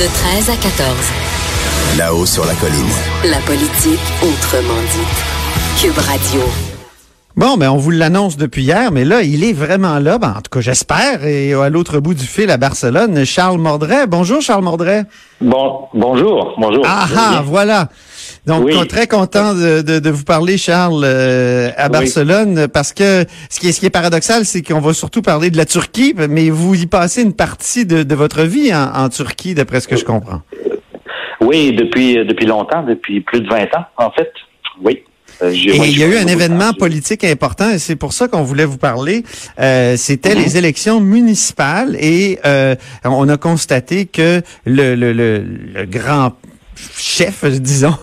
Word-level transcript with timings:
De 0.00 0.06
13 0.06 0.48
à 0.48 0.56
14. 0.56 0.96
Là-haut 1.98 2.24
sur 2.24 2.46
la 2.46 2.54
colline. 2.54 2.88
La 3.24 3.38
politique 3.40 4.00
autrement 4.22 4.80
dite. 4.90 5.78
Cube 5.78 5.98
Radio. 5.98 6.40
Bon, 7.36 7.58
ben 7.58 7.70
on 7.70 7.76
vous 7.76 7.90
l'annonce 7.90 8.38
depuis 8.38 8.62
hier, 8.62 8.90
mais 8.90 9.04
là, 9.04 9.22
il 9.22 9.44
est 9.44 9.52
vraiment 9.52 9.98
là. 9.98 10.16
Ben, 10.16 10.30
en 10.30 10.40
tout 10.40 10.50
cas, 10.50 10.60
j'espère. 10.60 11.26
Et 11.26 11.52
à 11.52 11.68
l'autre 11.68 12.00
bout 12.00 12.14
du 12.14 12.24
fil 12.24 12.50
à 12.50 12.56
Barcelone, 12.56 13.24
Charles 13.26 13.58
Mordret. 13.58 14.06
Bonjour, 14.06 14.40
Charles 14.40 14.64
Mordret. 14.64 15.04
Bon, 15.42 15.80
bonjour, 15.92 16.54
bonjour. 16.58 16.84
Ah 16.86 17.06
ah, 17.14 17.42
voilà. 17.44 17.88
Donc, 18.46 18.64
Oui. 18.64 18.86
très 18.88 19.06
content 19.06 19.54
de, 19.54 19.82
de, 19.82 19.98
de 20.00 20.10
vous 20.10 20.24
parler, 20.24 20.58
Charles, 20.58 21.02
euh, 21.04 21.70
à 21.76 21.86
Oui. 21.86 21.92
Barcelone, 21.92 22.66
parce 22.66 22.92
que 22.92 23.24
ce 23.48 23.60
qui 23.60 23.68
est, 23.68 23.72
ce 23.72 23.78
qui 23.80 23.86
est 23.86 23.90
paradoxal, 23.90 24.44
c'est 24.44 24.62
qu'on 24.62 24.80
va 24.80 24.92
surtout 24.94 25.22
parler 25.22 25.50
de 25.50 25.56
la 25.56 25.64
Turquie, 25.64 26.12
mais 26.28 26.50
vous 26.50 26.74
y 26.74 26.86
passez 26.86 27.22
une 27.22 27.34
partie 27.34 27.86
de, 27.86 28.02
de 28.02 28.14
votre 28.16 28.42
vie 28.42 28.74
en, 28.74 28.92
en 29.04 29.08
Turquie, 29.08 29.54
d'après 29.54 29.80
ce 29.80 29.86
que 29.86 29.96
je 29.96 30.04
comprends. 30.04 30.42
Oui, 31.40 31.72
depuis 31.72 32.14
depuis 32.24 32.46
longtemps, 32.46 32.82
depuis 32.82 33.20
plus 33.20 33.40
de 33.40 33.48
20 33.48 33.62
ans, 33.76 33.84
en 33.96 34.10
fait. 34.10 34.30
Oui. 34.82 35.02
Euh, 35.42 35.50
Et 35.50 35.88
il 35.88 35.98
y 35.98 36.02
a 36.02 36.06
eu 36.06 36.16
un 36.16 36.26
événement 36.26 36.72
politique 36.72 37.24
important 37.24 37.70
et 37.70 37.78
c'est 37.78 37.96
pour 37.96 38.12
ça 38.12 38.28
qu'on 38.28 38.42
voulait 38.42 38.64
vous 38.66 38.76
parler. 38.76 39.24
Euh, 39.58 39.96
C'était 39.96 40.34
les 40.34 40.56
élections 40.56 41.00
municipales 41.00 41.96
et 41.98 42.38
euh, 42.44 42.74
on 43.04 43.28
a 43.28 43.36
constaté 43.38 44.06
que 44.06 44.42
le, 44.66 44.94
le, 44.94 45.12
le, 45.12 45.38
le 45.74 45.86
grand 45.86 46.32
chef, 46.96 47.44
disons, 47.44 47.96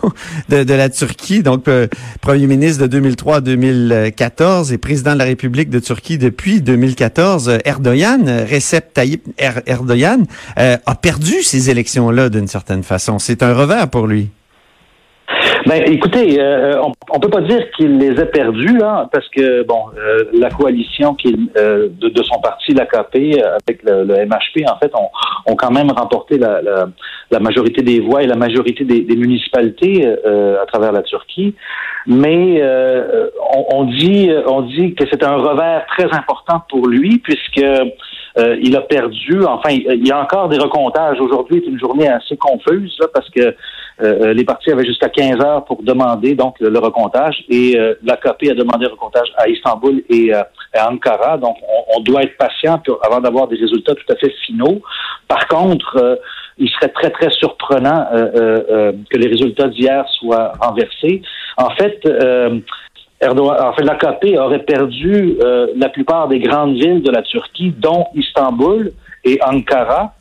de, 0.50 0.64
de 0.64 0.74
la 0.74 0.90
Turquie, 0.90 1.42
donc 1.44 1.68
euh, 1.68 1.88
premier 2.22 2.48
ministre 2.48 2.82
de 2.84 2.88
2003 2.88 3.38
à 3.38 3.42
2014 3.42 4.72
et 4.74 4.78
président 4.78 5.14
de 5.14 5.18
la 5.20 5.26
République 5.26 5.70
de 5.70 5.80
Turquie 5.80 6.18
depuis 6.18 6.62
2014, 6.62 7.50
euh, 7.50 7.58
Erdogan, 7.66 8.28
euh, 8.28 8.46
Recep 8.50 8.94
Tayyip 8.94 9.24
Er- 9.38 9.64
Erdogan, 9.66 10.26
euh, 10.58 10.78
a 10.86 10.96
perdu 10.96 11.44
ces 11.44 11.70
élections-là 11.70 12.30
d'une 12.30 12.48
certaine 12.48 12.84
façon. 12.84 13.20
C'est 13.20 13.44
un 13.44 13.54
revers 13.54 13.90
pour 13.90 14.08
lui. 14.08 14.30
Ben, 15.66 15.84
écoutez, 15.86 16.40
euh, 16.40 16.82
on, 16.82 16.92
on 17.12 17.20
peut 17.20 17.30
pas 17.30 17.42
dire 17.42 17.70
qu'il 17.72 17.98
les 17.98 18.20
a 18.20 18.26
perdus, 18.26 18.80
hein, 18.82 19.10
parce 19.12 19.28
que 19.30 19.64
bon, 19.64 19.86
euh, 19.98 20.26
la 20.34 20.50
coalition 20.50 21.14
qui, 21.16 21.36
euh, 21.58 21.90
de, 22.00 22.10
de 22.10 22.24
son 22.24 22.40
parti, 22.40 22.74
l'AKP, 22.74 23.16
euh, 23.16 23.58
avec 23.68 23.84
le, 23.84 24.04
le 24.06 24.26
MHP, 24.26 24.66
en 24.68 24.78
fait, 24.78 24.92
ont, 24.96 25.10
ont 25.52 25.56
quand 25.56 25.72
même 25.72 25.92
remporté 25.92 26.38
la, 26.38 26.62
la, 26.62 26.88
la 27.32 27.40
majorité 27.40 27.82
des 27.82 28.00
voix 28.00 28.24
et 28.24 28.28
la 28.28 28.36
majorité 28.36 28.84
des, 28.86 29.02
des 29.02 29.16
municipalités 29.16 30.08
euh, 30.26 30.62
à 30.62 30.66
travers 30.66 30.92
la 30.92 31.02
Turquie. 31.02 31.56
Mais 32.08 32.60
euh, 32.62 33.28
on, 33.54 33.80
on 33.80 33.84
dit, 33.84 34.32
on 34.48 34.62
dit 34.62 34.96
que 34.96 35.04
c'est 35.12 35.24
un 35.24 35.36
revers 35.36 35.86
très 35.98 36.10
important 36.16 36.64
pour 36.70 36.88
lui, 36.88 37.20
puisque 37.20 37.64
euh, 38.38 38.58
il 38.62 38.76
a 38.76 38.82
perdu. 38.82 39.44
Enfin, 39.44 39.70
il 39.72 40.06
y 40.08 40.12
a 40.12 40.22
encore 40.22 40.50
des 40.50 40.58
recomptages. 40.58 41.20
Aujourd'hui 41.20 41.58
est 41.58 41.68
une 41.68 41.80
journée 41.80 42.08
assez 42.08 42.38
confuse 42.38 42.96
là, 43.00 43.08
parce 43.14 43.30
que 43.30 43.56
euh, 44.02 44.34
les 44.34 44.46
partis 44.46 44.72
avaient 44.72 44.86
jusqu'à 44.86 45.10
15 45.10 45.44
heures 45.44 45.66
pour 45.66 45.84
demander 45.84 46.36
donc 46.36 46.56
le, 46.60 46.78
recomptage 46.80 47.44
et 47.50 47.78
euh, 47.78 47.96
l'AKP 48.04 48.52
a 48.52 48.54
demandé 48.54 48.86
le 48.86 48.92
recomptage 48.92 49.28
à 49.38 49.48
Istanbul 49.50 50.02
et 50.10 50.34
euh, 50.34 50.42
à 50.74 50.90
Ankara. 50.92 51.38
Donc, 51.38 51.58
on, 51.64 51.98
on 51.98 52.02
doit 52.02 52.24
être 52.24 52.38
patient 52.38 52.80
pour- 52.80 53.00
avant 53.06 53.20
d'avoir 53.20 53.48
des 53.48 53.58
résultats 53.58 53.96
tout 53.96 54.14
à 54.14 54.16
fait 54.16 54.34
finaux. 54.46 54.82
Par 55.28 55.48
contre, 55.48 55.98
euh, 55.98 56.16
il 56.60 56.70
serait 56.70 56.90
très, 56.90 57.10
très 57.10 57.30
surprenant 57.32 58.06
euh, 58.14 58.32
euh, 58.36 58.64
euh, 58.70 58.92
que 59.10 59.18
les 59.18 59.28
résultats 59.28 59.68
d'hier 59.68 60.06
soient 60.20 60.54
renversés. 60.60 61.22
En 61.58 61.70
fait, 61.72 62.00
euh, 62.06 62.60
Erdogan, 63.22 63.58
en 63.62 63.74
fait, 63.74 63.84
l'AKP 63.84 64.38
aurait 64.40 64.64
perdu 64.64 65.38
euh, 65.44 65.68
la 65.76 65.90
plupart 65.90 66.28
des 66.28 66.40
grandes 66.40 66.76
villes 66.76 67.02
de 67.02 67.12
la 67.12 67.22
Turquie, 67.22 67.74
dont 67.78 68.08
Istanbul 68.16 68.92
et 69.26 69.40
Ankara, 69.44 70.14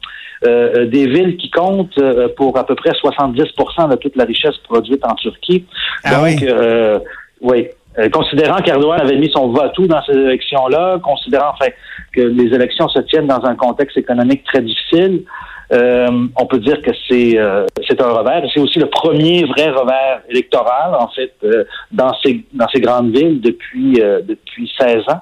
euh, 0.45 0.73
euh, 0.77 0.87
des 0.87 1.07
villes 1.07 1.37
qui 1.37 1.51
comptent 1.51 1.99
euh, 1.99 2.29
pour 2.37 2.57
à 2.59 2.67
peu 2.67 2.75
près 2.75 2.91
70% 2.91 3.91
de 3.91 3.97
toute 3.97 4.17
la 4.17 4.25
richesse 4.25 4.57
produite 4.69 5.05
en 5.05 5.15
Turquie. 5.15 5.65
Ah 6.05 6.17
Donc, 6.17 6.25
oui. 6.25 6.49
euh, 6.49 6.99
oui. 7.41 7.69
Euh, 7.99 8.09
considérant 8.11 8.59
qu'Erdogan 8.59 9.01
avait 9.01 9.17
mis 9.17 9.31
son 9.33 9.51
va-tout 9.51 9.89
dans 9.89 10.03
ces 10.03 10.13
élections-là, 10.13 10.99
considérant 11.03 11.51
enfin, 11.53 11.71
que 12.13 12.21
les 12.21 12.55
élections 12.55 12.89
se 12.89 13.01
tiennent 13.01 13.27
dans 13.27 13.45
un 13.45 13.57
contexte 13.57 13.97
économique 13.97 14.45
très 14.45 14.63
difficile, 14.63 15.25
euh, 15.73 16.27
on 16.37 16.47
peut 16.47 16.59
dire 16.59 16.81
que 16.83 16.91
c'est 17.09 17.39
euh, 17.39 17.67
c'est 17.87 18.01
un 18.01 18.09
revers. 18.09 18.43
C'est 18.55 18.61
aussi 18.61 18.79
le 18.79 18.87
premier 18.87 19.45
vrai 19.45 19.69
revers 19.69 20.23
électoral, 20.29 20.95
en 20.99 21.09
fait, 21.09 21.35
euh, 21.45 21.65
dans 21.93 22.13
ces 22.23 22.45
dans 22.53 22.67
ces 22.69 22.81
grandes 22.81 23.15
villes 23.15 23.41
depuis 23.41 24.01
euh, 24.01 24.21
depuis 24.23 24.71
16 24.79 25.03
ans, 25.09 25.21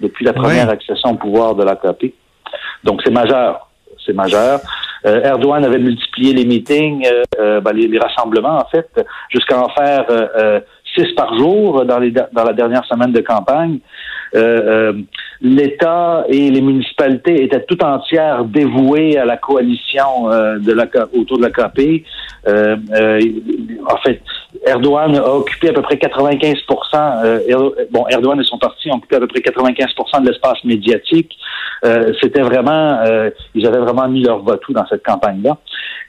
depuis 0.00 0.24
la 0.24 0.32
première 0.32 0.70
accession 0.70 1.10
au 1.10 1.16
pouvoir 1.16 1.54
de 1.54 1.64
l'AKP. 1.64 2.14
Donc 2.82 3.02
c'est 3.04 3.12
majeur, 3.12 3.68
c'est 4.04 4.14
majeur. 4.14 4.60
Euh, 5.06 5.22
Erdogan 5.22 5.62
avait 5.64 5.78
multiplié 5.78 6.32
les 6.32 6.46
meetings, 6.46 7.06
euh, 7.38 7.60
ben, 7.60 7.72
les, 7.72 7.86
les 7.86 7.98
rassemblements 7.98 8.56
en 8.56 8.66
fait, 8.70 8.88
jusqu'à 9.28 9.60
en 9.60 9.68
faire 9.68 10.06
six 10.94 11.12
par 11.14 11.36
jour 11.36 11.84
dans 11.84 11.98
les 11.98 12.10
dans 12.10 12.44
la 12.44 12.52
dernière 12.54 12.84
semaine 12.86 13.12
de 13.12 13.20
campagne. 13.20 13.80
Euh, 14.34 14.90
euh, 14.90 14.92
L'État 15.40 16.24
et 16.28 16.50
les 16.50 16.60
municipalités 16.62 17.42
étaient 17.42 17.64
tout 17.64 17.82
entières 17.82 18.44
dévouées 18.44 19.18
à 19.18 19.24
la 19.24 19.36
coalition 19.36 20.30
euh, 20.30 20.58
de 20.58 20.72
la, 20.72 20.86
autour 21.12 21.38
de 21.38 21.42
la 21.42 21.50
euh, 22.46 22.76
en 23.86 23.96
fait, 23.98 24.20
Erdogan 24.66 25.16
a 25.16 25.34
occupé 25.34 25.70
à 25.70 25.72
peu 25.72 25.82
près 25.82 25.98
95 25.98 26.54
euh, 26.94 27.70
bon, 27.90 28.06
Erdogan 28.08 28.40
et 28.40 28.44
son 28.44 28.58
parti 28.58 28.90
ont 28.90 28.96
occupé 28.96 29.16
à 29.16 29.20
peu 29.20 29.26
près 29.26 29.40
95% 29.40 30.22
de 30.22 30.28
l'espace 30.28 30.62
médiatique. 30.64 31.36
Euh, 31.84 32.12
C'était 32.22 32.42
vraiment, 32.42 33.00
euh, 33.06 33.30
ils 33.54 33.66
avaient 33.66 33.78
vraiment 33.78 34.08
mis 34.08 34.22
leur 34.22 34.42
vote 34.42 34.62
dans 34.70 34.86
cette 34.86 35.04
campagne-là. 35.04 35.58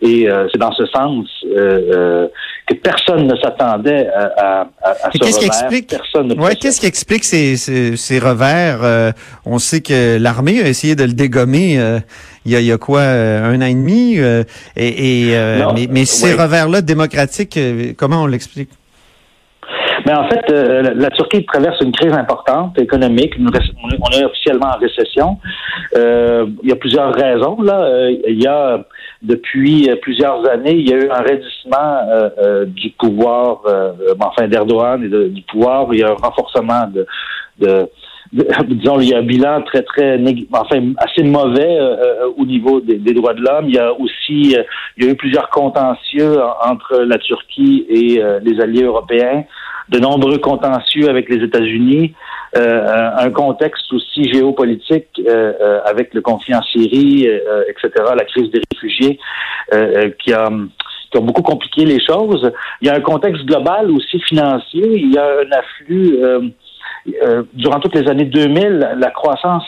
Et 0.02 0.30
euh, 0.30 0.48
c'est 0.52 0.58
dans 0.58 0.74
ce 0.74 0.86
sens 0.88 1.26
euh, 1.46 1.80
euh, 1.94 2.28
que 2.68 2.74
personne 2.76 3.28
ne 3.28 3.36
s'attendait 3.38 4.08
à, 4.10 4.24
à, 4.38 4.68
à, 4.84 5.12
ce 5.14 5.18
qu'est-ce 5.20 5.40
qui 5.40 5.46
revers. 5.46 5.62
explique- 5.64 5.90
Personne 5.90 6.40
Ouais, 6.40 6.56
qu'est-ce 6.56 6.80
qui 6.82 6.86
explique 6.88 7.24
ces, 7.24 7.56
ces, 7.58 7.96
ces 7.96 8.20
revers? 8.20 8.80
Euh, 8.84 9.12
on 9.46 9.58
sait 9.60 9.82
que 9.82 10.18
l'armée 10.18 10.62
a 10.62 10.68
essayé 10.68 10.96
de 10.96 11.04
le 11.06 11.14
dégommer 11.14 11.80
euh, 11.80 12.00
il, 12.46 12.52
y 12.52 12.56
a, 12.56 12.60
il 12.60 12.66
y 12.66 12.72
a 12.72 12.78
quoi, 12.78 13.02
un 13.02 13.56
an 13.62 13.66
et 13.66 13.74
demi? 13.74 14.18
euh, 14.20 14.44
et, 14.76 15.30
et, 15.30 15.38
euh, 15.38 15.60
Non, 15.64 15.74
mais, 15.74 15.88
mais 15.90 16.06
ces 16.06 16.34
oui. 16.34 16.42
revers-là 16.42 16.82
démocratiques, 16.82 17.58
comment 17.98 18.24
on 18.24 18.28
l'explique? 18.28 18.70
Mais 20.06 20.14
en 20.14 20.28
fait, 20.30 20.52
euh, 20.52 20.94
la, 20.96 21.10
Turquie 21.10 21.46
traverse 21.46 21.80
une 21.82 21.92
crise 21.92 22.14
importante 22.14 22.80
économique. 22.80 23.34
On, 23.40 23.48
est, 24.12 24.24
officiellement 24.24 24.68
en 24.68 24.78
récession. 24.80 25.38
Euh, 25.98 26.46
il 26.64 26.70
y 26.70 26.72
a 26.72 26.76
plusieurs 26.76 27.14
raisons. 27.14 27.62
Là, 27.62 27.82
Euh, 27.86 28.12
il 28.28 28.42
y 28.42 28.48
a 28.48 28.86
depuis 29.22 29.90
plusieurs 30.02 30.48
années, 30.50 30.74
il 30.76 30.88
y 30.90 30.94
a 30.94 30.98
eu 30.98 31.10
un 31.10 31.22
raidissement 31.24 31.98
euh, 32.08 32.30
euh, 32.38 32.66
du 32.66 32.92
pouvoir, 32.92 33.62
enfin 34.20 34.48
d'Erdogan 34.48 35.04
et 35.04 35.10
de- 35.10 35.28
du 35.30 35.42
pouvoir. 35.42 35.88
Il 35.92 36.00
y 36.00 36.04
a 36.04 36.10
un 36.12 36.14
renforcement 36.14 36.86
de, 36.94 37.06
de- 37.60 37.88
disons, 38.68 39.00
il 39.00 39.10
y 39.10 39.14
a 39.14 39.20
un 39.20 39.24
bilan 39.24 39.62
très 39.62 39.84
très, 39.84 40.20
enfin 40.52 40.82
assez 40.98 41.24
mauvais 41.24 41.78
euh, 41.80 41.96
euh, 42.26 42.30
au 42.38 42.46
niveau 42.46 42.82
des, 42.82 42.96
des 42.96 43.14
droits 43.14 43.34
de 43.34 43.42
l'homme. 43.42 43.66
Il 43.70 43.76
y 43.76 43.80
a 43.80 43.94
aussi, 43.94 44.56
euh, 44.58 44.64
il 44.98 45.06
y 45.06 45.08
a 45.08 45.12
eu 45.12 45.16
plusieurs 45.16 45.50
contentieux 45.50 46.42
en- 46.42 46.72
entre 46.72 46.98
la 47.04 47.18
Turquie 47.18 47.86
et 47.90 48.22
euh, 48.22 48.40
les 48.44 48.60
alliés 48.62 48.84
européens 48.84 49.46
de 49.90 50.00
nombreux 50.00 50.40
contentieux 50.40 51.08
avec 51.10 51.30
les 51.30 51.44
États-Unis, 51.46 52.14
euh, 52.58 53.10
un 53.18 53.30
contexte 53.30 53.92
aussi 53.94 54.24
géopolitique 54.34 55.22
euh, 55.28 55.80
avec 55.86 56.14
le 56.14 56.22
conflit 56.22 56.56
en 56.56 56.64
Syrie, 56.64 57.28
etc., 57.70 58.04
la 58.18 58.26
crise 58.26 58.50
des 58.52 58.62
réfugiés 58.74 59.20
qui 60.20 60.34
a 60.34 60.50
qui 61.12 61.20
ont 61.20 61.24
beaucoup 61.24 61.44
compliqué 61.44 61.86
les 61.86 62.04
choses. 62.04 62.52
Il 62.82 62.88
y 62.88 62.90
a 62.90 62.96
un 62.96 63.00
contexte 63.02 63.46
global 63.46 63.92
aussi 63.92 64.20
financier. 64.22 64.84
Il 64.96 65.14
y 65.14 65.18
a 65.20 65.26
un 65.46 65.52
afflux 65.52 66.18
euh, 67.22 67.44
durant 67.54 67.80
toutes 67.80 67.96
les 67.96 68.10
années 68.10 68.26
2000, 68.26 68.96
la 68.98 69.12
croissance 69.12 69.66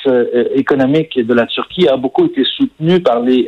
économique 0.56 1.20
de 1.20 1.34
la 1.34 1.46
Turquie 1.46 1.88
a 1.88 1.96
beaucoup 1.96 2.26
été 2.26 2.44
soutenue 2.44 3.00
par 3.00 3.20
les 3.20 3.48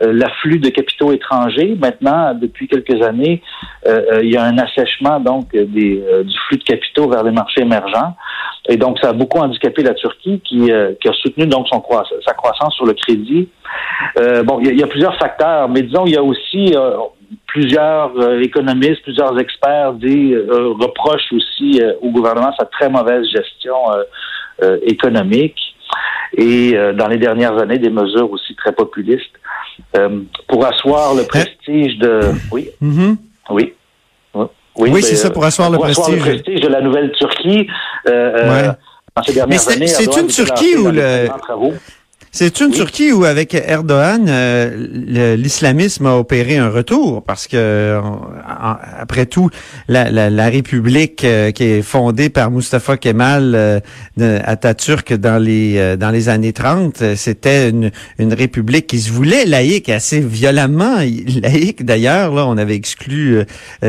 l'afflux 0.00 0.58
de 0.58 0.68
capitaux 0.68 1.12
étrangers. 1.12 1.76
Maintenant, 1.80 2.34
depuis 2.34 2.68
quelques 2.68 3.02
années, 3.02 3.42
il 3.86 4.30
y 4.30 4.36
a 4.36 4.44
un 4.44 4.58
assèchement 4.58 5.20
donc 5.20 5.52
des, 5.52 6.02
du 6.24 6.38
flux 6.48 6.58
de 6.58 6.64
capitaux 6.64 7.08
vers 7.08 7.22
les 7.22 7.30
marchés 7.30 7.62
émergents. 7.62 8.14
Et 8.68 8.76
donc, 8.76 8.98
ça 9.00 9.10
a 9.10 9.12
beaucoup 9.12 9.38
handicapé 9.38 9.82
la 9.82 9.94
Turquie 9.94 10.40
qui, 10.40 10.70
qui 11.00 11.08
a 11.08 11.12
soutenu 11.22 11.46
donc 11.46 11.66
son 11.68 11.82
sa 12.26 12.34
croissance 12.34 12.74
sur 12.74 12.86
le 12.86 12.92
crédit. 12.92 13.48
bon, 14.44 14.60
il 14.60 14.78
y, 14.78 14.82
a 14.82 14.86
plusieurs 14.86 15.16
facteurs, 15.16 15.68
mais 15.68 15.82
disons, 15.82 16.04
il 16.06 16.12
y 16.12 16.16
a 16.16 16.22
aussi 16.22 16.74
plusieurs 17.46 18.12
euh, 18.18 18.40
économistes, 18.40 19.02
plusieurs 19.02 19.38
experts 19.38 19.94
dit, 19.94 20.34
euh, 20.34 20.72
reprochent 20.78 21.32
aussi 21.32 21.80
euh, 21.80 21.92
au 22.02 22.10
gouvernement 22.10 22.52
sa 22.58 22.66
très 22.66 22.88
mauvaise 22.88 23.26
gestion 23.28 23.74
économique. 24.82 25.58
Et 26.36 26.74
dans 26.94 27.08
les 27.08 27.18
dernières 27.18 27.58
années 27.58 27.78
des 27.78 27.90
mesures 27.90 28.30
aussi 28.30 28.54
très 28.54 28.70
populistes 28.72 29.34
pour 30.48 30.64
asseoir 30.64 31.14
le 31.14 31.24
prestige 31.24 31.98
de 31.98 32.20
oui. 32.52 32.70
Oui. 33.50 33.72
Oui, 34.76 35.02
c'est 35.02 35.16
ça 35.16 35.30
pour 35.30 35.44
asseoir, 35.44 35.70
le, 35.70 35.78
prestige. 35.78 36.14
le 36.14 36.20
prestige. 36.20 36.60
de 36.60 36.68
la 36.68 36.80
nouvelle 36.80 37.10
Turquie 37.12 37.66
dans 38.06 39.22
ces 39.24 39.34
dernières 39.34 39.68
années. 39.68 39.88
C'est 39.88 40.16
une 40.16 40.28
Turquie 40.28 40.76
où 40.76 40.90
le 40.90 41.26
c'est 42.36 42.60
une 42.60 42.72
Turquie 42.72 43.12
où, 43.12 43.24
avec 43.24 43.54
Erdogan, 43.54 44.26
euh, 44.28 45.36
l'islamisme 45.36 46.06
a 46.06 46.16
opéré 46.16 46.56
un 46.56 46.68
retour 46.68 47.22
parce 47.22 47.46
que, 47.46 48.00
après 48.98 49.26
tout, 49.26 49.50
la, 49.86 50.10
la, 50.10 50.30
la 50.30 50.48
République 50.48 51.22
euh, 51.22 51.52
qui 51.52 51.62
est 51.62 51.82
fondée 51.82 52.30
par 52.30 52.50
Mustafa 52.50 52.96
Kemal 52.96 53.54
euh, 53.54 53.80
Atatürk 54.18 55.12
dans 55.14 55.40
les 55.40 55.74
euh, 55.76 55.96
dans 55.96 56.10
les 56.10 56.28
années 56.28 56.52
30, 56.52 57.14
c'était 57.14 57.70
une, 57.70 57.92
une 58.18 58.34
République 58.34 58.88
qui 58.88 58.98
se 58.98 59.12
voulait 59.12 59.44
laïque, 59.44 59.88
assez 59.88 60.18
violemment 60.18 60.96
laïque 60.96 61.84
d'ailleurs. 61.84 62.34
Là, 62.34 62.46
on 62.48 62.58
avait 62.58 62.74
exclu 62.74 63.44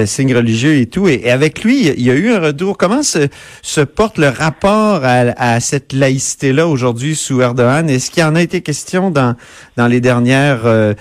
signes 0.06 0.36
religieux 0.36 0.75
et 0.75 0.86
tout. 0.86 1.07
Et, 1.07 1.31
avec 1.31 1.63
lui, 1.63 1.88
il 1.88 2.03
y 2.03 2.12
a 2.12 2.13
eu 2.13 2.30
un 2.31 2.39
retour. 2.39 2.77
Comment 2.77 3.01
se, 3.01 3.27
se 3.63 3.81
porte 3.81 4.19
le 4.19 4.30
rapport 4.30 5.03
à, 5.03 5.33
à 5.38 5.59
cette 5.59 5.94
laïcité-là 5.94 6.68
aujourd'hui 6.68 7.15
sous 7.15 7.42
Erdogan? 7.42 7.89
Est-ce 7.89 8.12
qu'il 8.12 8.21
y 8.21 8.24
en 8.24 8.34
a 8.35 8.41
été 8.41 8.61
question 8.61 9.11
dans, 9.11 9.35
dans 9.77 9.87
les 9.87 10.01
dernières, 10.01 10.65
euh, 10.65 10.93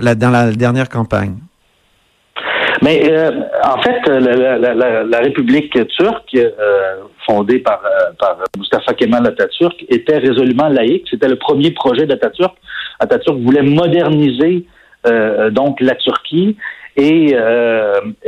la, 0.00 0.14
dans 0.14 0.30
la 0.30 0.52
dernière 0.52 0.88
campagne? 0.88 1.36
Mais 2.82 3.10
euh, 3.10 3.30
en 3.64 3.80
fait, 3.82 4.06
la, 4.06 5.18
République 5.18 5.72
turque, 5.88 6.34
euh, 6.34 6.96
fondée 7.26 7.58
par, 7.58 7.82
par 8.18 8.38
Mustafa 8.56 8.92
Kemal 8.94 9.26
Atatürk, 9.26 9.84
était 9.88 10.18
résolument 10.18 10.68
laïque. 10.68 11.06
C'était 11.10 11.28
le 11.28 11.36
premier 11.36 11.70
projet 11.70 12.06
d'Atatürk. 12.06 12.54
Atatürk 13.00 13.38
voulait 13.38 13.62
moderniser 13.62 14.66
donc 15.52 15.80
la 15.80 15.94
Turquie 15.94 16.56
et 16.96 17.36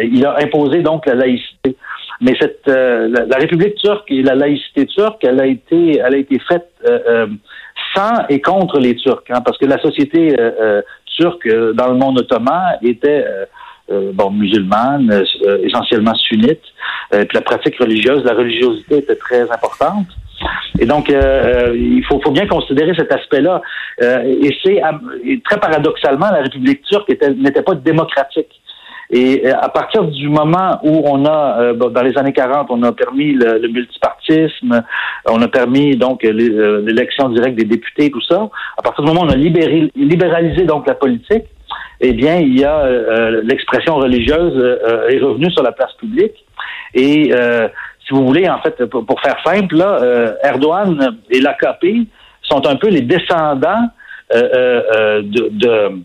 il 0.00 0.26
a 0.26 0.36
imposé 0.40 0.80
donc 0.80 1.06
la 1.06 1.14
laïcité. 1.14 1.76
Mais 2.20 2.34
cette 2.40 2.66
la, 2.66 3.36
République 3.36 3.74
turque 3.76 4.08
et 4.10 4.22
la 4.22 4.36
laïcité 4.36 4.86
turque, 4.86 5.24
elle 5.24 5.40
a 5.40 5.46
été 5.46 5.98
elle 5.98 6.14
a 6.14 6.18
été 6.18 6.38
faite 6.48 6.70
sans 7.94 8.26
et 8.28 8.40
contre 8.40 8.78
les 8.78 8.96
Turcs, 8.96 9.24
hein, 9.30 9.40
parce 9.40 9.58
que 9.58 9.66
la 9.66 9.80
société 9.80 10.38
euh, 10.38 10.50
euh, 10.60 10.82
turque 11.16 11.46
euh, 11.46 11.72
dans 11.72 11.88
le 11.88 11.94
monde 11.94 12.20
ottoman 12.20 12.78
était 12.82 13.24
bon 14.12 14.30
musulmane, 14.30 15.24
essentiellement 15.62 16.14
sunnite, 16.14 16.60
puis 17.10 17.26
la 17.32 17.40
pratique 17.40 17.78
religieuse, 17.78 18.22
la 18.22 18.34
religiosité 18.34 18.98
était 18.98 19.16
très 19.16 19.50
importante. 19.50 20.08
Et 20.78 20.84
donc, 20.84 21.08
il 21.08 22.04
faut, 22.06 22.20
faut, 22.20 22.30
bien 22.30 22.46
considérer 22.46 22.92
cet 22.94 23.10
aspect-là. 23.10 23.62
et 24.02 24.54
c'est 24.62 24.82
très 25.42 25.58
paradoxalement, 25.58 26.26
la 26.30 26.42
République 26.42 26.82
turque 26.82 27.08
n'était 27.08 27.62
pas 27.62 27.74
démocratique. 27.76 28.60
Et 29.10 29.46
euh, 29.46 29.52
à 29.58 29.68
partir 29.70 30.04
du 30.04 30.28
moment 30.28 30.78
où 30.82 31.02
on 31.06 31.24
a, 31.24 31.60
euh, 31.60 31.74
dans 31.74 32.02
les 32.02 32.16
années 32.18 32.32
40, 32.32 32.66
on 32.70 32.82
a 32.82 32.92
permis 32.92 33.32
le, 33.32 33.66
multipartisme, 33.68 34.82
on 35.26 35.40
a 35.40 35.48
permis 35.48 35.96
donc 35.96 36.24
euh, 36.24 36.82
l'élection 36.84 37.30
directe 37.30 37.56
des 37.56 37.64
députés, 37.64 38.10
tout 38.10 38.20
ça, 38.20 38.48
à 38.76 38.82
partir 38.82 39.04
du 39.04 39.10
moment 39.10 39.22
où 39.22 39.26
on 39.26 39.30
a 39.30 39.36
libéralisé 39.36 40.64
donc 40.64 40.86
la 40.86 40.94
politique, 40.94 41.44
eh 42.00 42.12
bien, 42.12 42.36
il 42.36 42.58
y 42.58 42.64
a 42.64 42.86
l'expression 43.42 43.96
religieuse 43.96 44.78
est 45.08 45.18
revenue 45.18 45.50
sur 45.50 45.64
la 45.64 45.72
place 45.72 45.92
publique. 45.94 46.44
Et 46.94 47.32
si 48.06 48.14
vous 48.14 48.24
voulez, 48.24 48.48
en 48.48 48.60
fait, 48.60 48.84
pour, 48.86 49.20
faire 49.20 49.36
simple, 49.44 49.74
là, 49.74 50.36
Erdogan 50.44 51.18
et 51.28 51.40
l'AKP 51.40 52.06
sont 52.42 52.64
un 52.68 52.76
peu 52.76 52.88
les 52.88 53.00
descendants 53.00 53.88
de, 54.32 55.48
de 55.50 56.02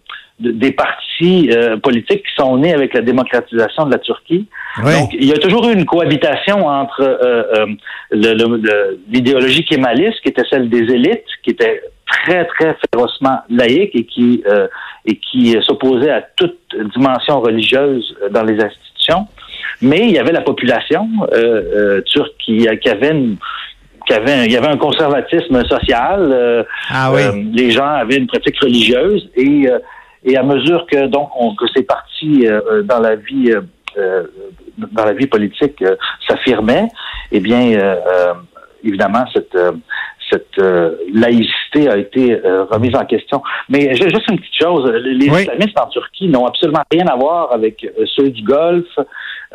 des 0.52 0.72
partis 0.72 1.50
euh, 1.52 1.78
politiques 1.78 2.24
qui 2.24 2.36
sont 2.38 2.58
nés 2.58 2.74
avec 2.74 2.94
la 2.94 3.02
démocratisation 3.02 3.86
de 3.86 3.92
la 3.92 4.00
Turquie. 4.00 4.48
Donc, 4.84 5.14
il 5.14 5.26
y 5.26 5.32
a 5.32 5.38
toujours 5.38 5.68
eu 5.70 5.74
une 5.74 5.86
cohabitation 5.86 6.66
entre 6.66 7.02
euh, 7.02 7.66
euh, 8.14 8.98
l'idéologie 9.10 9.64
kémaliste, 9.66 10.20
qui 10.22 10.30
était 10.30 10.44
celle 10.50 10.70
des 10.70 10.92
élites, 10.94 11.24
qui 11.44 11.52
était 11.52 11.82
très, 12.08 12.46
très 12.46 12.76
férocement 12.92 13.40
laïque 13.50 13.92
et 13.94 14.06
qui, 14.06 14.44
et 15.06 15.16
qui 15.16 15.58
s'opposait 15.66 16.12
à 16.12 16.22
toute 16.36 16.60
dimension 16.96 17.40
religieuse 17.42 18.16
dans 18.32 18.44
les 18.44 18.62
institutions. 18.62 19.28
Mais 19.82 20.02
il 20.02 20.12
y 20.12 20.20
avait 20.20 20.32
la 20.32 20.42
population 20.42 21.08
turque 22.06 22.34
qui, 22.44 22.68
qui 22.82 22.90
avait 22.90 23.12
une, 23.12 23.38
qui 24.06 24.14
avait, 24.14 24.46
il 24.46 24.52
y 24.52 24.58
avait 24.58 24.68
un 24.68 24.78
conservatisme 24.78 25.64
social. 25.66 26.66
ah 26.90 27.12
oui. 27.12 27.52
les 27.54 27.72
gens 27.72 27.88
avaient 27.88 28.18
une 28.18 28.28
pratique 28.28 28.60
religieuse 28.60 29.28
et 29.36 29.68
et 30.26 30.38
à 30.38 30.44
mesure 30.44 30.86
que 30.90 31.08
donc 31.08 31.30
on, 31.38 31.56
que 31.56 31.66
ces 31.76 31.84
partis 31.84 32.48
euh, 32.48 32.62
euh, 32.72 32.84
dans 32.84 33.00
la 33.00 33.16
vie 33.16 33.52
euh, 33.98 34.24
dans 34.78 35.06
la 35.06 35.14
vie 35.14 35.28
politique 35.28 35.84
s'affirmaient, 36.28 36.88
eh 37.32 37.40
bien 37.40 37.62
évidemment 38.84 39.24
cette 39.32 39.56
cette 40.32 40.58
laïcité 41.14 41.88
a 41.90 41.98
été 41.98 42.42
remise 42.72 42.96
en 42.96 43.06
question. 43.06 43.44
Mais 43.70 43.94
juste 43.94 44.28
une 44.32 44.40
petite 44.40 44.60
chose, 44.60 44.92
les 44.92 45.28
islamistes 45.28 45.80
en 45.80 45.86
Turquie 45.90 46.28
n'ont 46.28 46.48
absolument 46.48 46.82
rien 46.92 47.06
à 47.06 47.16
voir 47.16 47.54
avec 47.54 47.88
ceux 48.16 48.32
du 48.32 48.42
Golfe. 48.42 48.98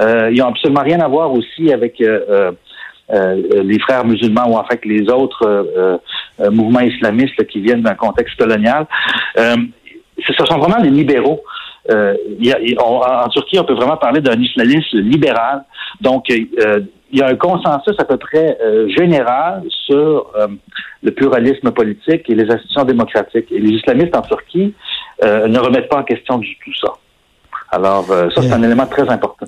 ils 0.00 0.38
n'ont 0.38 0.50
absolument 0.50 0.82
rien 0.84 1.00
à 1.00 1.08
voir 1.08 1.32
aussi 1.32 1.72
avec 1.72 1.98
les 1.98 3.78
frères 3.80 4.04
musulmans 4.04 4.46
ou 4.50 4.56
en 4.56 4.64
fait 4.66 4.84
les 4.84 5.10
autres 5.10 6.00
mouvements 6.48 6.82
islamistes 6.82 7.44
qui 7.48 7.60
viennent 7.60 7.82
d'un 7.82 7.96
contexte 7.96 8.38
colonial 8.38 8.86
ce 10.36 10.44
sont 10.44 10.58
vraiment 10.58 10.80
des 10.80 10.90
libéraux. 10.90 11.42
Euh, 11.90 12.14
en 12.78 13.28
Turquie, 13.28 13.58
on 13.58 13.64
peut 13.64 13.74
vraiment 13.74 13.96
parler 13.96 14.20
d'un 14.20 14.38
islamisme 14.40 14.98
libéral. 14.98 15.64
Donc, 16.00 16.30
euh, 16.30 16.80
il 17.10 17.18
y 17.18 17.22
a 17.22 17.28
un 17.28 17.36
consensus 17.36 17.94
à 17.98 18.04
peu 18.04 18.18
près 18.18 18.58
euh, 18.60 18.88
général 18.88 19.62
sur 19.86 20.30
le 21.02 21.10
pluralisme 21.12 21.70
politique 21.70 22.28
et 22.28 22.34
les 22.34 22.50
institutions 22.50 22.84
démocratiques. 22.84 23.50
Et 23.50 23.58
les 23.58 23.70
islamistes 23.70 24.14
en 24.14 24.22
Turquie 24.22 24.74
ne 25.22 25.58
remettent 25.58 25.88
pas 25.88 25.98
en 25.98 26.04
question 26.04 26.38
du 26.38 26.56
tout 26.64 26.74
ça. 26.80 26.92
Alors, 27.70 28.04
ça, 28.04 28.42
c'est 28.42 28.52
un 28.52 28.62
élément 28.62 28.86
très 28.86 29.08
important. 29.08 29.46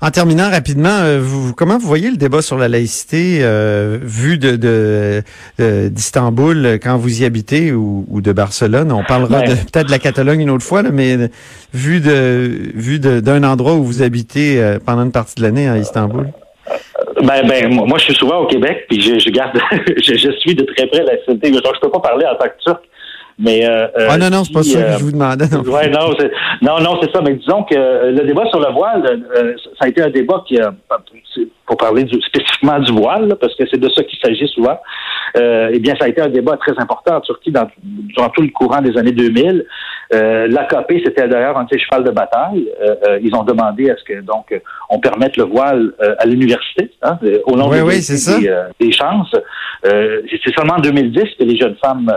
En 0.00 0.10
terminant 0.10 0.50
rapidement, 0.50 0.88
euh, 0.88 1.18
vous, 1.20 1.54
comment 1.54 1.78
vous 1.78 1.86
voyez 1.86 2.10
le 2.10 2.16
débat 2.16 2.42
sur 2.42 2.58
la 2.58 2.68
laïcité 2.68 3.38
euh, 3.42 3.98
vu 4.00 4.38
de, 4.38 5.22
d'Istanbul 5.88 6.78
quand 6.82 6.96
vous 6.96 7.22
y 7.22 7.24
habitez 7.24 7.72
ou, 7.72 8.20
de 8.20 8.32
Barcelone? 8.32 8.92
On 8.92 9.04
parlera 9.04 9.42
peut-être 9.42 9.86
de 9.86 9.90
la 9.90 9.98
Catalogne 9.98 10.40
une 10.40 10.50
autre 10.50 10.64
fois, 10.64 10.82
mais 10.82 11.16
vu 11.74 12.00
de 12.00 12.72
vu 12.74 12.98
d'un 12.98 13.44
endroit 13.44 13.74
où 13.74 13.84
vous 13.84 14.02
habitez 14.02 14.62
euh, 14.62 14.78
pendant 14.84 15.02
une 15.02 15.12
partie 15.12 15.34
de 15.36 15.42
l'année 15.42 15.68
à 15.68 15.78
Istanbul? 15.78 16.28
Ben, 17.22 17.46
ben, 17.46 17.68
moi, 17.68 17.98
je 17.98 18.04
suis 18.04 18.14
souvent 18.14 18.38
au 18.38 18.46
Québec, 18.46 18.86
puis 18.88 19.00
je, 19.00 19.30
garde, 19.30 19.58
je, 19.96 20.30
suis 20.38 20.54
de 20.54 20.64
très 20.64 20.86
près 20.86 20.98
la 20.98 21.14
laïcité. 21.14 21.50
Donc, 21.50 21.74
je 21.74 21.80
peux 21.80 21.90
pas 21.90 22.00
parler 22.00 22.26
en 22.26 22.36
tant 22.36 22.46
que 22.46 22.62
Turc, 22.62 22.82
mais 23.38 23.64
euh, 23.64 23.86
euh, 23.96 24.08
ah 24.10 24.18
non, 24.18 24.30
non, 24.30 24.42
c'est 24.42 24.52
pas 24.52 24.62
ça 24.64 24.82
que 24.82 24.98
je 24.98 25.04
vous 25.04 25.12
demandais. 25.12 25.46
Non, 25.48 25.60
ouais, 25.72 25.88
non, 25.88 26.10
c'est, 26.18 26.30
non, 26.60 26.80
non, 26.80 26.98
c'est 27.00 27.12
ça. 27.12 27.22
Mais 27.22 27.34
disons 27.34 27.62
que 27.62 27.76
le 27.76 28.26
débat 28.26 28.46
sur 28.46 28.58
le 28.58 28.72
voile, 28.72 29.24
euh, 29.36 29.54
ça 29.78 29.84
a 29.84 29.88
été 29.88 30.02
un 30.02 30.10
débat 30.10 30.42
qui 30.46 30.58
a, 30.58 30.74
pour 31.64 31.76
parler 31.76 32.02
du, 32.02 32.20
spécifiquement 32.20 32.80
du 32.80 32.92
voile, 32.92 33.36
parce 33.40 33.54
que 33.54 33.62
c'est 33.70 33.78
de 33.78 33.88
ça 33.90 34.02
qu'il 34.02 34.18
s'agit 34.18 34.48
souvent, 34.48 34.76
euh, 35.36 35.70
eh 35.72 35.78
bien, 35.78 35.94
ça 36.00 36.06
a 36.06 36.08
été 36.08 36.20
un 36.20 36.28
débat 36.28 36.56
très 36.56 36.72
important 36.78 37.16
en 37.16 37.20
Turquie 37.20 37.52
dans, 37.52 37.68
durant 37.84 38.28
tout 38.30 38.42
le 38.42 38.48
courant 38.48 38.80
des 38.80 38.96
années 38.98 39.12
2000. 39.12 39.64
Euh, 40.14 40.46
L'AKP, 40.48 41.02
c'était 41.04 41.28
d'ailleurs 41.28 41.58
un 41.58 41.64
de 41.64 41.68
ses 41.70 41.78
cheval 41.78 42.04
de 42.04 42.10
bataille. 42.10 42.68
Euh, 42.80 42.94
euh, 43.06 43.18
ils 43.22 43.34
ont 43.34 43.42
demandé 43.42 43.90
à 43.90 43.96
ce 43.96 44.04
que 44.04 44.20
donc 44.20 44.58
on 44.88 44.98
permette 45.00 45.36
le 45.36 45.44
voile 45.44 45.92
à 46.18 46.24
l'université, 46.24 46.90
hein, 47.02 47.18
au 47.44 47.56
nom 47.56 47.68
oui, 47.68 48.00
des, 48.00 48.50
des, 48.80 48.92
chances. 48.92 49.34
C'est 49.84 50.54
seulement 50.56 50.74
en 50.74 50.80
2010 50.80 51.22
que 51.38 51.44
les 51.44 51.56
jeunes 51.56 51.76
femmes 51.82 52.10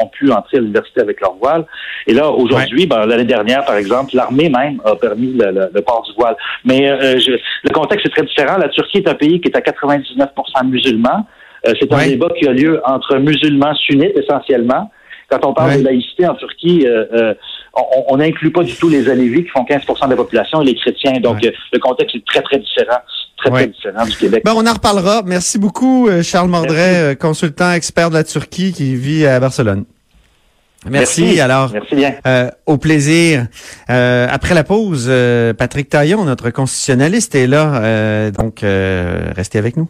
ont 0.00 0.06
pu 0.06 0.30
entrer 0.32 0.56
à 0.56 0.60
l'université 0.60 1.02
avec 1.02 1.20
leur 1.20 1.34
voile. 1.34 1.66
Et 2.06 2.14
là, 2.14 2.30
aujourd'hui, 2.30 2.86
ben, 2.86 3.04
l'année 3.06 3.24
dernière, 3.24 3.64
par 3.64 3.76
exemple, 3.76 4.10
l'armée 4.14 4.48
même 4.48 4.80
a 4.84 4.96
permis 4.96 5.34
le, 5.38 5.80
port 5.82 6.02
du 6.02 6.14
voile. 6.16 6.36
Mais 6.64 6.86
je, 7.20 7.32
le 7.32 7.70
contexte 7.70 8.06
est 8.06 8.10
très 8.10 8.22
différent. 8.22 8.56
La 8.56 8.68
Turquie 8.68 8.98
est 8.98 9.08
un 9.08 9.14
pays 9.14 9.40
qui 9.40 9.48
est 9.48 9.56
à 9.56 9.60
99% 9.60 10.66
musulmans. 10.66 11.26
C'est 11.64 11.92
un 11.92 12.06
débat 12.06 12.28
qui 12.38 12.48
a 12.48 12.52
lieu 12.52 12.80
entre 12.84 13.16
musulmans 13.18 13.74
sunnites 13.74 14.16
essentiellement 14.16 14.90
quand 15.38 15.48
on 15.48 15.54
parle 15.54 15.78
de 15.78 15.84
laïcité 15.84 16.26
en 16.26 16.34
Turquie, 16.34 16.86
euh, 16.86 17.04
euh, 17.12 17.34
on 18.08 18.16
n'inclut 18.16 18.52
pas 18.52 18.62
du 18.62 18.74
tout 18.74 18.88
les 18.88 19.08
Alévis 19.08 19.44
qui 19.44 19.50
font 19.50 19.64
15% 19.64 20.04
de 20.06 20.10
la 20.10 20.16
population 20.16 20.62
et 20.62 20.66
les 20.66 20.74
chrétiens. 20.74 21.20
Donc, 21.20 21.44
euh, 21.44 21.50
le 21.72 21.78
contexte 21.78 22.16
est 22.16 22.24
très, 22.26 22.42
très 22.42 22.58
différent. 22.58 22.98
Très, 23.36 23.50
très 23.50 23.66
différent 23.66 24.06
du 24.06 24.16
Québec. 24.16 24.42
Ben, 24.44 24.54
on 24.56 24.66
en 24.66 24.72
reparlera. 24.72 25.22
Merci 25.26 25.58
beaucoup, 25.58 26.08
Charles 26.22 26.48
Mordret, 26.48 27.16
consultant 27.20 27.72
expert 27.72 28.08
de 28.10 28.14
la 28.14 28.24
Turquie 28.24 28.72
qui 28.72 28.94
vit 28.94 29.26
à 29.26 29.40
Barcelone. 29.40 29.84
Merci, 30.88 31.40
alors. 31.40 31.70
Merci 31.72 31.94
bien. 31.96 32.14
au 32.66 32.78
plaisir. 32.78 33.46
après 33.88 34.54
la 34.54 34.64
pause, 34.64 35.12
Patrick 35.58 35.88
Taillon, 35.88 36.24
notre 36.24 36.50
constitutionnaliste, 36.50 37.34
est 37.34 37.48
là. 37.48 38.30
donc, 38.30 38.60
restez 38.62 39.58
avec 39.58 39.76
nous. 39.76 39.88